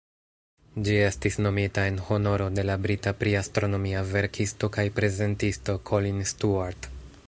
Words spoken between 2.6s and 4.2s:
de la brita pri-astronomia